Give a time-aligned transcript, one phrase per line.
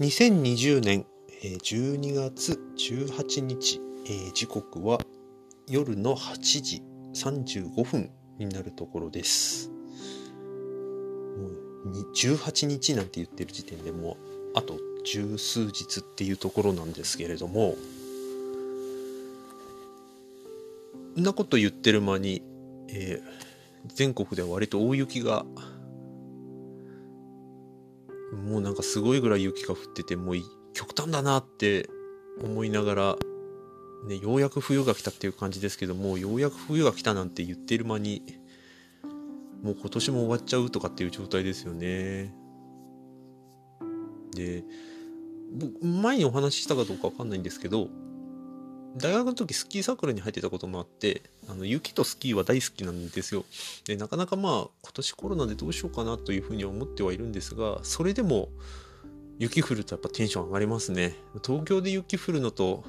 [0.00, 1.06] 2020年
[1.42, 3.80] 12月18日、
[4.32, 5.00] 時刻は
[5.66, 6.82] 夜の8時
[7.14, 9.70] 35分になるところです。
[9.70, 9.74] も
[11.86, 14.16] う18日なんて言ってる時点でもう
[14.54, 17.74] あと十数日っていうところなんですけれども
[21.16, 22.42] んなこと言ってる間に、
[22.88, 23.48] えー
[23.86, 25.44] 全国では割と大雪が
[28.32, 30.36] もうなんかすごいぐらい雪が降っててもう
[30.74, 31.88] 極端だなって
[32.42, 33.16] 思いながら、
[34.06, 38.22] ね、ようやく冬が来たっていう感じですけどもようやく冬が来たなんて言ってる間に
[39.62, 42.32] もう今年も終わっちゃうとかっていう状態ですよね。
[44.34, 44.64] で
[45.52, 47.88] 僕前にお話ししたかどうかわかんないんですけど
[48.98, 53.44] 大学の時スキーサークルに入ってたこともあってあの雪とスキーは大好きなんですよ。
[53.86, 54.52] でなかなかまあ
[54.82, 58.48] 今年コロナでどうしようかなというふうに思ってはいるんですがそれでも
[59.38, 61.14] 雪降るとやっぱテンション上がりますね。
[61.44, 62.84] 東京で雪降るのと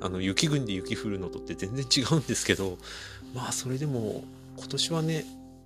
[0.00, 2.78] あの雪国で雪降るのとって全然違うんですけど
[3.34, 4.24] まあそれでも
[4.56, 5.24] 今年はね、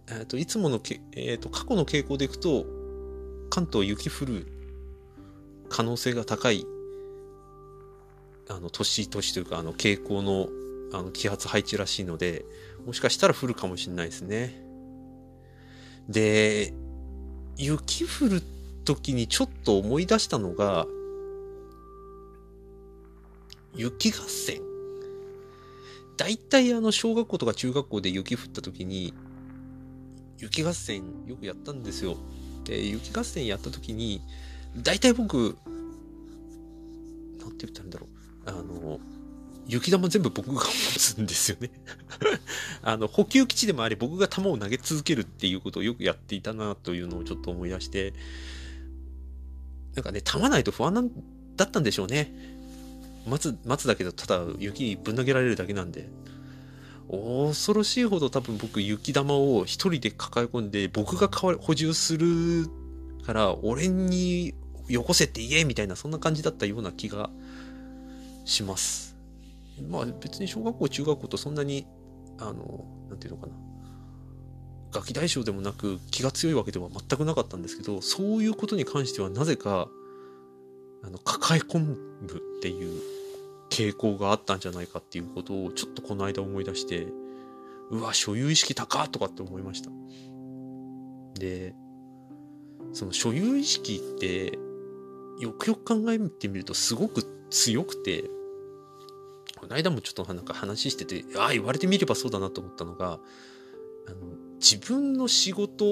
[0.09, 2.65] えー、といつものけ、えー、と過去の傾向でいくと
[3.51, 4.47] 関東雪降る
[5.69, 6.65] 可能性が高い
[8.49, 10.49] あの年々というかあの傾向の
[10.91, 12.47] あの気圧配置らしいので
[12.87, 14.59] もしかしたら降るかもしれないですね。
[16.09, 16.73] で
[17.57, 18.43] 雪降る
[18.85, 20.87] 時にちょっと思い出したのが
[23.75, 24.63] 雪合戦。
[26.17, 29.15] 大体あの小学校とか中学校で雪降った時に
[30.39, 32.17] 雪合戦よくやったんですよ。
[32.65, 34.23] で雪合戦やった時に
[34.77, 35.57] 大体僕
[37.39, 38.18] なんて言ったらいいんだろう
[38.49, 38.99] あの、
[39.67, 41.71] 雪玉全部僕が持つんですよね
[42.83, 48.15] あの、補給基地でもあり僕が球を投げ続けるっていうことをよくやっていたなというのをちょっと思い出して、
[49.95, 51.11] なんかね、球ないと不安なん
[51.57, 52.33] だったんでしょうね。
[53.27, 56.09] 待つ、待つだけど、ただ雪にぶん投げられるだけなんで。
[57.11, 62.69] 恐ろしいほど多分僕雪玉を一人で抱え込んで僕が補充する
[63.25, 64.55] から俺に
[64.89, 67.31] よこせって言えみたいなそんな感じだったような気が
[68.49, 69.17] します。
[69.89, 71.87] まあ別に小学校、中学校とそんなに、
[72.39, 73.53] あの、なんていうのかな。
[74.91, 79.89] ガキ大将でもなく気が強いわけでは全くなかったんですけど、そういうことに関してはなぜか、
[81.05, 81.99] あの、抱え込むっ
[82.63, 83.03] ていう
[83.71, 87.07] 傾向があったんじゃないかっていうことをちょっとこの間思い出して、
[87.91, 89.91] うわ、所有意識高とかって思いました。
[91.39, 91.75] で、
[92.95, 94.59] その所有意識って、
[95.39, 98.31] よくよく考えてみるとすごく強くて、
[99.69, 103.21] この間もちょっとなんか話してて、ああ、言われてみればそうだなと思ったのが、
[104.07, 104.17] あの、
[104.59, 105.85] 自分の仕事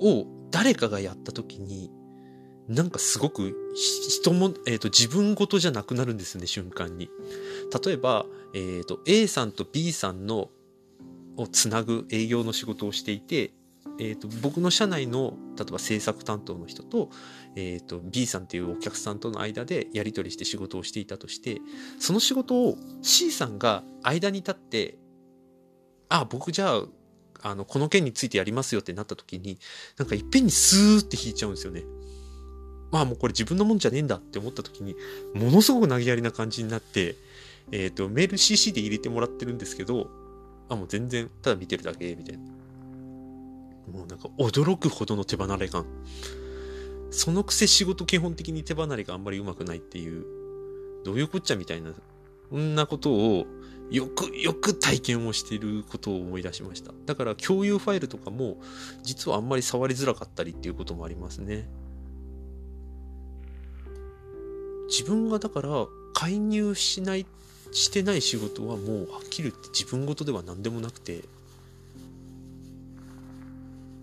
[0.00, 1.92] を誰かがやった時に、
[2.66, 3.56] なんかすごく
[4.08, 7.08] 人も、えっ、ー、と、自分事じゃなくなるんですね、瞬間に。
[7.84, 10.50] 例えば、えっ、ー、と、A さんと B さんの、
[11.36, 13.52] をつなぐ営業の仕事をしていて、
[13.98, 17.10] えーと、僕の社内の例えば制作担当の人と,、
[17.56, 21.60] えーと、と B さんっていうお客さんとの間でやり取りして仕事をしていたとして
[21.98, 24.98] その仕事を C さんが間に立って
[26.08, 26.82] あ僕じゃあ
[27.42, 29.58] あのこの件についてやりますよってなった時に
[29.98, 31.82] なんかいっぺんにスーって引いちゃうんですよね。
[32.92, 34.94] まあもうこれ自分のもんじゃねえんだって思った時に
[35.34, 37.16] ものすごく投げやりな感じになって、
[37.72, 40.10] えーと、とメール CC で入れてもらってるんですけど
[40.68, 42.61] あもう全然ただ見てるだけみたいな。
[43.90, 45.86] もうなんか驚くほどの手離れ感。
[47.10, 50.24] そのくせ仕事基本的に手離れがあんまりうまくないっていう、
[51.04, 51.92] どういうこっちゃみたいな、
[52.50, 53.46] そんなことを
[53.90, 56.92] よくよく体験をしていることを思い出しました。
[57.04, 58.56] だから共有ファイルとかも
[59.02, 61.68] 実はあんまり触りづらかったりっていうこともありますね。
[64.88, 67.26] 自分がだから介入しない、
[67.72, 71.24] してない仕事はもうはっきり言って自分事では何でもなくて、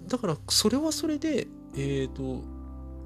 [0.09, 2.44] だからそれはそれで、えっ、ー、と、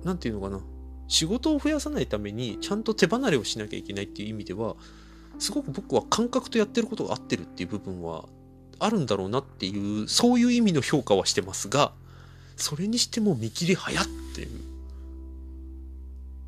[0.03, 0.59] なんていうのかな。
[1.07, 4.75] 仕事を増やさないためにちゃんと手離れをしなきゃいけないっていう意味では、
[5.37, 8.25] すごく僕は感覚とやってることが合ってるっていう部分は
[8.79, 11.93] あるんだろうなっていう、そういう意味の評価はしてますが、
[12.55, 14.05] それにしても見切り早っ
[14.35, 14.49] ていう。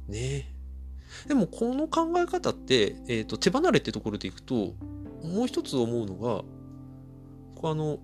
[0.07, 0.55] ねえ。
[1.27, 4.73] でもこの考え方って、え、ー、と、手離れってところでいくと、
[5.23, 6.43] もう一つ思うのが、
[7.69, 7.99] あの、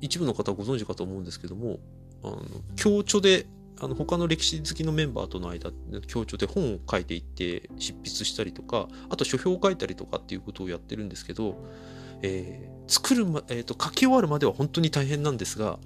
[0.00, 1.78] 一部の方ご存知かと思うんですけども、
[2.22, 2.42] あの、
[2.80, 3.46] 共著で、
[3.78, 5.70] あの、他の歴史好きのメンバーとの間、
[6.08, 11.56] 共著で本を書いていって執筆したりとか、あと書評を書いたりとかっていうことをやってるんですけど、
[12.22, 15.78] えー、作るま、えっ、ー、と、書き終わるまでは本当に大変なんですが、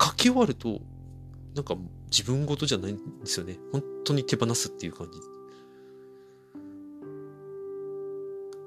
[0.00, 0.80] 書き終わると、
[1.54, 1.76] なんか
[2.10, 3.58] 自分ごとじゃないんですよね。
[3.72, 5.18] 本当に手放すっていう感じ。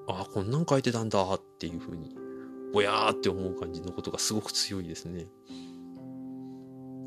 [0.08, 2.16] ああ、こんなん書いてたんだっていうふうに、
[2.73, 5.27] ぼやーって思う感じのことがすごく強いですね。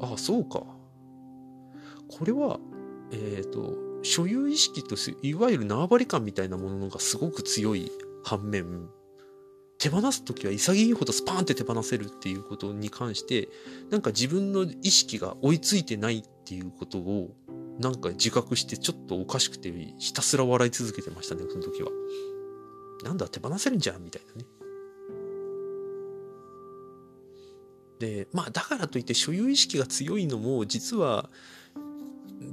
[0.00, 0.64] ああ、そうか。
[2.08, 2.58] これは、
[3.12, 7.90] えっ、ー、と、所有意識といわゆる縄張り感みたいなものがすごく強い
[8.22, 8.88] 反面、
[9.78, 13.48] 手放す時は潔いほどスパーンって手放せるっていうことに関して
[13.90, 17.34] なんか自分の意識が追いついてないっていうことを
[17.78, 21.90] なんか自覚してちょっとおかしくてひたすら笑い続けてましたねその時は。
[23.02, 24.46] なんだ手放せるんじゃんみたいなね。
[28.04, 31.30] でまあだからといって所有意識が強いのも実は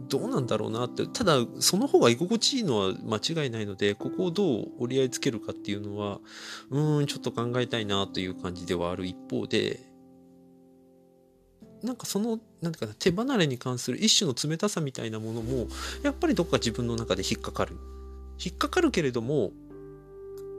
[0.08, 6.20] どうなんだろうなって、ただその方が居心地いいのは間違いないので、ここをどう折り合いつけるかっていうのは、
[6.70, 9.80] うーん、ちょっと考えたいなという感じではある一方で、
[11.84, 15.68] なんかその、なんていうかな、手離れに関する一種の冷たさみたいなものも、
[16.04, 17.78] やっぱりどっか自分の中で引っかかる。
[18.44, 19.52] 引っかかるけれども、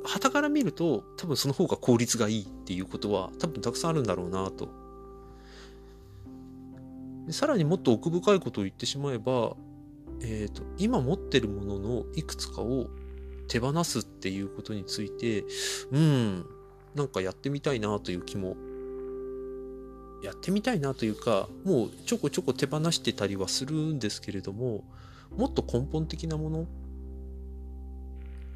[0.05, 4.81] 旗から見ると多分その方が効率がいいっていうことは多分たくさんあるんだろうなと
[7.27, 9.55] でさらにもっと奥深いことを言ってしまえば、
[10.21, 12.89] えーと、今持ってるもののいくつかを
[13.49, 15.45] 手放すっていうことについて
[15.91, 16.47] うん
[16.95, 18.57] なんかやってみたいなという気も
[20.23, 24.85] やってみたいなというかもうちょこちょこ手放してたりはするんですけれども
[25.37, 26.67] もっと根本的なもの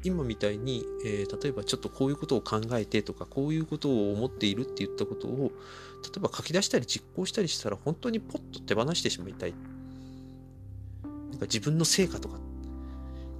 [0.07, 5.51] 今みたいに、えー、例えばちょっとこういうことを考えてとかこういうことを思っているって言ったことを
[6.03, 9.53] 例えば書き出したり実行したりしたら本当にポッと手放してしまいたい。
[11.03, 12.39] なんか自分の成果とか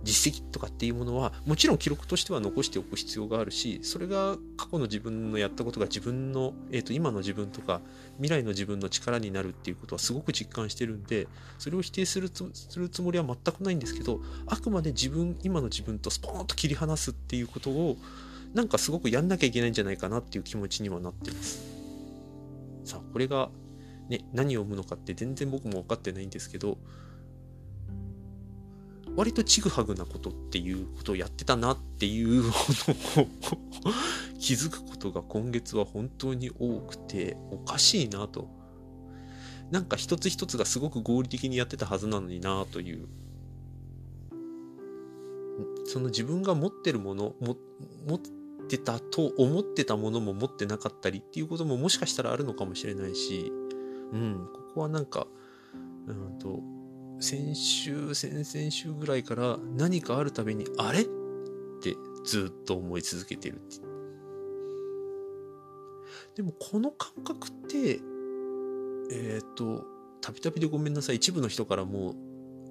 [0.08, 7.82] 実績とかっていうものはもちろん記録としては残しておく必要があるしそれが過去の自分のやったことが自分の、えー、と今の自分とか
[8.16, 11.28] 未来の自分の力になるっていうことはすごく実感してるんで
[11.60, 17.98] それを否定するするつもりは全くないんですけどあくまで自分今の自分とスポーンと切り離すっていうことを
[18.54, 21.62] なんかすごくやんなきゃいけないんじゃないかなっていう気持ちにはなってます。
[22.86, 23.50] さあこれが、
[24.08, 26.78] ね、何を生むのかって全然僕も分かってないんですけど
[29.18, 32.54] 割とちぐはぐなことっていうことをやってたなっていうのを
[34.40, 38.48] 気づくことが今月は本当に多くておかしいなと。
[39.72, 43.08] なんか一つ一つがすごく合理的にやってたはずなのになという。
[45.86, 47.58] その自分が持ってるものも
[48.06, 48.20] 持っ
[48.70, 53.52] てたと思ってたものも持ってなかったりっていうことももしかしたらあるのかもしれないし、
[54.14, 55.26] うん、ここはなんか、
[56.06, 56.62] うんと、
[57.20, 61.04] 先週、先々週ぐらいから何かあるたびに、あれっ
[61.82, 63.78] てずっと思い続けてるって。
[66.36, 68.00] でもこの感覚って、
[69.12, 69.86] えっ、ー、と、
[70.22, 71.16] たびたびでごめんなさい。
[71.16, 72.16] 一部の人からも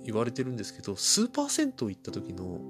[0.04, 2.60] 言われてるんですけど、スーパー銭湯行った時の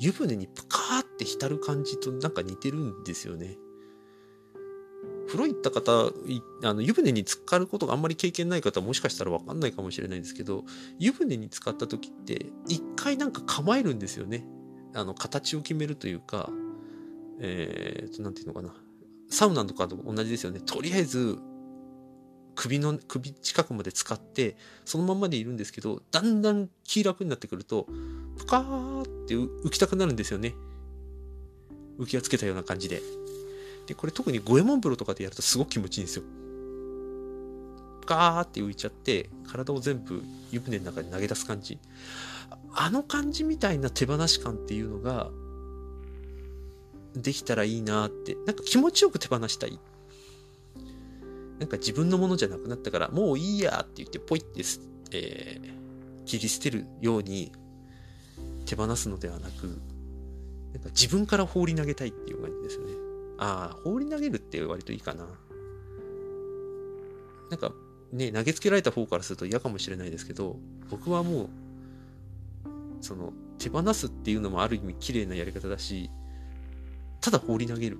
[0.00, 3.58] 湯船にプカーって浸る感じとなんか似てるんですよね。
[5.30, 6.12] 風呂行った方、
[6.64, 10.64] あの湯船に浸かることがあんまり経験ない方はもしかしたらわかんないかもしれないんですけど、
[10.98, 14.44] 湯船に浸かった時って一回なんか構えるんですよね。
[14.92, 16.50] あの形を決めるというか、
[17.38, 18.74] えー、と、なんていうのかな。
[19.28, 20.58] サウナとかと同じですよね。
[20.58, 21.38] とりあえず
[22.56, 27.86] 首の、首近くまで使って、そのままでいるんですけど、だんだん気楽になってくると、
[28.36, 30.54] ぷかーって浮きたくなるんですよね。
[32.00, 33.00] 浮き輪つけたような感じで。
[33.90, 36.22] で、これ特に五右衛門風呂とかでやるとすごく気持ちいいんですよ。
[38.02, 41.76] ぷかーって浮いちゃって、体を全部湯船の中に投げ出す感じ。
[42.72, 45.32] あの感じみたいな手放し感っていうのが、
[47.16, 49.76] できたらいいなって、なんか気持ちよく手放したい
[51.58, 54.62] なんか自分のものじゃなくなったから、もういいやって言って、ポイって、
[55.10, 57.50] えー、切り捨てるように
[58.66, 59.80] 手放すのではなく、
[60.72, 63.09] なんか自分から放り投げたいっていう感じですよね。
[63.40, 65.26] ああ、放り投げるって割といいかな。
[67.50, 67.72] なんか
[68.12, 70.56] ね、投げつけられた方からすると嫌かもしれないですけど、
[70.90, 71.48] 僕はもう、
[73.00, 76.10] その、手放すっていうのもある意味綺麗なやり方だし、
[77.20, 77.98] ただ放り投げる。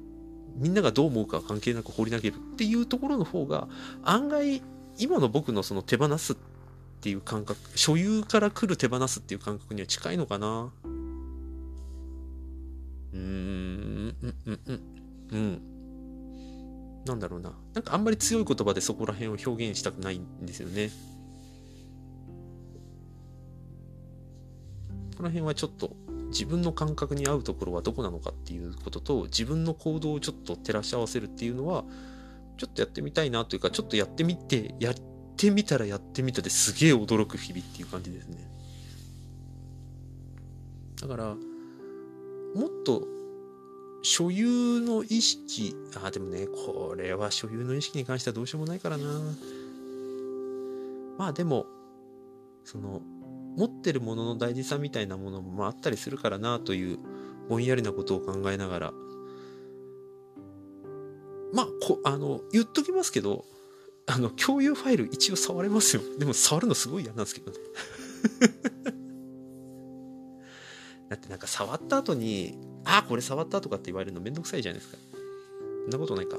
[0.57, 3.69] みんながどう思うか関係なく放り投げるっていうところの方が
[4.03, 4.61] 案外
[4.99, 6.37] 今の僕のその手放すっ
[7.01, 10.73] ていう感覚所有から来る手放すっていう感覚には近いのかな。
[13.13, 15.00] うーんうんうんうん。
[15.33, 15.63] うん。
[17.07, 17.53] なんだろうな。
[17.75, 20.91] なんかあんまり強い言葉でそこら辺を表現したくないんですよね。
[25.17, 25.97] この辺はちょっと
[26.29, 31.85] 自分の感覚に合うところはどこなのかっていうことと自分の行動をちょっと照らし合わせるっていうのは
[32.57, 34.95] ちょっとやってみたいなというかちょっとやってみてやっ
[35.37, 38.51] てみたらやってみたですげえ驚く日々っていう感じですね。
[41.01, 41.37] だから、も
[42.67, 43.07] っと
[44.03, 49.05] 所有の意識、あ、でもね、これは所有の意識に関してはどうしようもないからな。
[51.19, 51.67] まあでも、
[52.65, 53.03] その、
[53.57, 56.99] 持ってるものの大事さみたいなものもああったりするからなという
[57.49, 58.93] ぼんやりなことを考えながら、
[61.53, 63.45] まあ、こ、あの、言っときますけど、
[64.07, 66.03] あの、共有ファイル一応触れますよ。
[66.19, 67.59] でも触るのすごい嫌なんですけどね。
[71.11, 72.57] だってなんか触った後に、
[72.99, 74.99] あ、これ触ったとかって言われるのめんどくさいじゃないですか。
[75.85, 76.37] そんなことないか。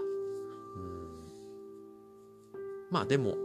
[2.89, 3.35] まあでも、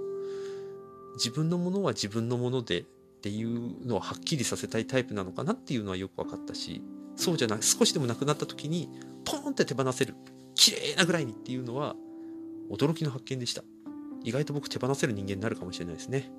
[1.14, 2.84] 自分のものは自分のものでっ
[3.22, 6.82] ていうのをはっきりさせたいタイプなのかなっていうのはよく分かったし、
[7.16, 8.90] そうじゃない、少しでもなくなった時に、
[9.24, 10.14] ポーンって手放せる。
[10.54, 11.96] 綺麗なぐらいにっていうのは、
[12.70, 13.62] 驚きの発見でした。
[14.24, 16.30] 意外と僕手放せる人間になるかもしれないですね。